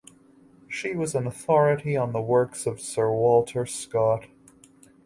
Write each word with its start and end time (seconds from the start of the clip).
She 0.67 0.93
was 0.95 1.13
an 1.13 1.27
authority 1.27 1.95
on 1.95 2.11
the 2.11 2.23
works 2.23 2.65
of 2.65 2.81
Sir 2.81 3.11
Walter 3.11 3.67
Scott. 3.67 4.25